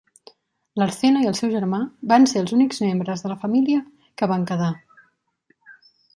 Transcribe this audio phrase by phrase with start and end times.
[0.81, 1.79] Larcena i el seu germà
[2.13, 3.85] van ser els únics membres de la família
[4.23, 4.73] que van quedar.